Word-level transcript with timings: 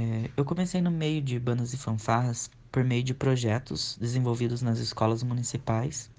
É, 0.00 0.30
eu 0.34 0.46
comecei 0.46 0.80
no 0.80 0.90
meio 0.90 1.20
de 1.20 1.38
bandas 1.38 1.74
e 1.74 1.76
fanfarras 1.76 2.50
por 2.72 2.82
meio 2.82 3.02
de 3.02 3.12
projetos 3.12 3.98
desenvolvidos 4.00 4.62
nas 4.62 4.78
escolas 4.78 5.22
municipais, 5.22 6.10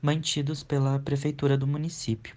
mantidos 0.00 0.62
pela 0.62 0.98
prefeitura 0.98 1.58
do 1.58 1.66
município. 1.66 2.34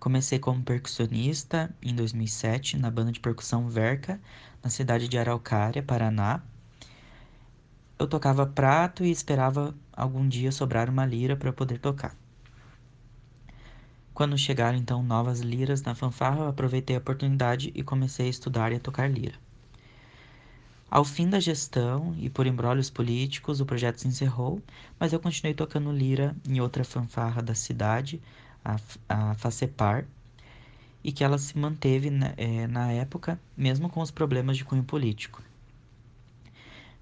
Comecei 0.00 0.40
como 0.40 0.64
percussionista 0.64 1.72
em 1.80 1.94
2007 1.94 2.76
na 2.76 2.90
banda 2.90 3.12
de 3.12 3.20
percussão 3.20 3.68
Verca, 3.68 4.20
na 4.60 4.68
cidade 4.68 5.06
de 5.06 5.16
Araucária, 5.16 5.80
Paraná. 5.80 6.42
Eu 7.96 8.08
tocava 8.08 8.44
prato 8.44 9.04
e 9.04 9.12
esperava 9.12 9.72
algum 9.92 10.26
dia 10.26 10.50
sobrar 10.50 10.90
uma 10.90 11.06
lira 11.06 11.36
para 11.36 11.52
poder 11.52 11.78
tocar. 11.78 12.16
Quando 14.14 14.38
chegaram 14.38 14.78
então 14.78 15.02
novas 15.02 15.40
liras 15.40 15.82
na 15.82 15.92
fanfarra, 15.92 16.48
aproveitei 16.48 16.94
a 16.94 17.00
oportunidade 17.00 17.72
e 17.74 17.82
comecei 17.82 18.28
a 18.28 18.30
estudar 18.30 18.70
e 18.70 18.76
a 18.76 18.80
tocar 18.80 19.10
lira. 19.10 19.34
Ao 20.88 21.04
fim 21.04 21.28
da 21.28 21.40
gestão 21.40 22.14
e 22.16 22.30
por 22.30 22.46
embrólios 22.46 22.88
políticos, 22.88 23.60
o 23.60 23.66
projeto 23.66 23.98
se 24.00 24.06
encerrou, 24.06 24.62
mas 25.00 25.12
eu 25.12 25.18
continuei 25.18 25.52
tocando 25.52 25.90
lira 25.90 26.36
em 26.48 26.60
outra 26.60 26.84
fanfarra 26.84 27.42
da 27.42 27.56
cidade, 27.56 28.22
a, 28.64 28.76
a 29.08 29.34
FACEPAR, 29.34 30.06
e 31.02 31.10
que 31.10 31.24
ela 31.24 31.36
se 31.36 31.58
manteve 31.58 32.08
na, 32.08 32.28
né, 32.28 32.34
é, 32.36 32.66
na 32.68 32.92
época, 32.92 33.40
mesmo 33.56 33.90
com 33.90 34.00
os 34.00 34.12
problemas 34.12 34.56
de 34.56 34.64
cunho 34.64 34.84
político. 34.84 35.42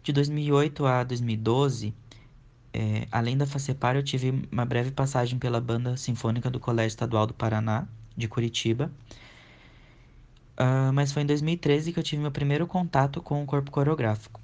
De 0.03 0.15
2008 0.15 0.87
a 0.87 1.05
2012, 1.05 1.93
é, 2.73 3.07
além 3.13 3.37
da 3.37 3.47
FACEPAR, 3.47 3.97
eu 3.97 4.03
tive 4.03 4.49
uma 4.51 4.65
breve 4.65 4.91
passagem 4.91 5.39
pela 5.39 5.61
Banda 5.61 5.97
Sinfônica 5.97 6.51
do 6.51 6.59
Colégio 6.59 6.89
Estadual 6.89 7.27
do 7.27 7.35
Paraná, 7.35 7.87
de 8.17 8.27
Curitiba. 8.29 8.91
Uh, 10.59 10.93
mas 10.93 11.13
foi 11.13 11.23
em 11.23 11.27
2013 11.27 11.93
que 11.93 11.99
eu 11.99 12.03
tive 12.03 12.23
meu 12.23 12.31
primeiro 12.31 12.67
contato 12.67 13.21
com 13.21 13.43
o 13.43 13.47
corpo 13.47 13.71
coreográfico, 13.71 14.41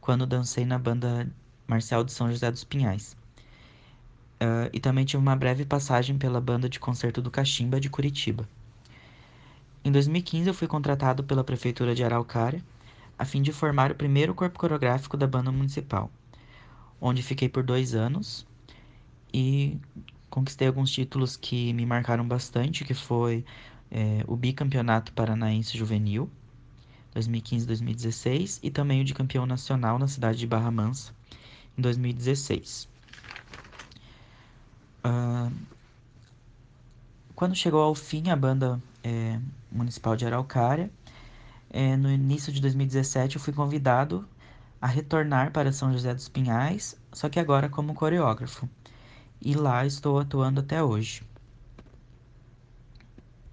quando 0.00 0.26
dancei 0.26 0.64
na 0.64 0.78
banda 0.78 1.28
Marcial 1.66 2.04
de 2.04 2.12
São 2.12 2.30
José 2.30 2.50
dos 2.50 2.64
Pinhais. 2.64 3.16
Uh, 4.40 4.70
e 4.72 4.80
também 4.80 5.04
tive 5.04 5.20
uma 5.20 5.36
breve 5.36 5.64
passagem 5.64 6.16
pela 6.16 6.40
banda 6.40 6.68
de 6.68 6.78
concerto 6.78 7.20
do 7.20 7.30
Cachimba 7.30 7.80
de 7.80 7.90
Curitiba. 7.90 8.48
Em 9.84 9.92
2015 9.92 10.48
eu 10.48 10.54
fui 10.54 10.68
contratado 10.68 11.24
pela 11.24 11.44
prefeitura 11.44 11.94
de 11.94 12.04
Araucária 12.04 12.62
a 13.18 13.24
fim 13.24 13.42
de 13.42 13.52
formar 13.52 13.90
o 13.90 13.94
primeiro 13.94 14.34
corpo 14.34 14.58
coreográfico 14.58 15.16
da 15.16 15.26
banda 15.26 15.50
municipal 15.50 16.10
onde 17.00 17.22
fiquei 17.22 17.48
por 17.48 17.62
dois 17.62 17.94
anos 17.94 18.46
e 19.32 19.78
conquistei 20.30 20.68
alguns 20.68 20.90
títulos 20.90 21.36
que 21.36 21.72
me 21.72 21.86
marcaram 21.86 22.26
bastante, 22.26 22.84
que 22.84 22.94
foi 22.94 23.44
é, 23.90 24.24
o 24.26 24.36
bicampeonato 24.36 25.12
paranaense 25.12 25.76
juvenil 25.76 26.30
2015-2016 27.14 28.60
e 28.62 28.70
também 28.70 29.00
o 29.00 29.04
de 29.04 29.14
campeão 29.14 29.46
nacional 29.46 29.98
na 29.98 30.06
cidade 30.06 30.38
de 30.38 30.46
Barra 30.46 30.70
Mansa 30.70 31.12
em 31.76 31.82
2016. 31.82 32.88
Uh, 35.04 35.52
quando 37.34 37.54
chegou 37.54 37.80
ao 37.80 37.94
fim 37.94 38.30
a 38.30 38.36
banda 38.36 38.82
é, 39.02 39.38
municipal 39.70 40.16
de 40.16 40.26
Araucária, 40.26 40.90
é, 41.70 41.96
no 41.96 42.10
início 42.10 42.52
de 42.52 42.60
2017 42.60 43.36
eu 43.36 43.40
fui 43.40 43.52
convidado 43.52 44.26
a 44.80 44.86
retornar 44.86 45.52
para 45.52 45.72
São 45.72 45.92
José 45.92 46.14
dos 46.14 46.28
Pinhais, 46.28 46.96
só 47.12 47.28
que 47.28 47.40
agora 47.40 47.68
como 47.68 47.94
coreógrafo. 47.94 48.68
E 49.40 49.54
lá 49.54 49.84
estou 49.86 50.18
atuando 50.18 50.60
até 50.60 50.82
hoje. 50.82 51.22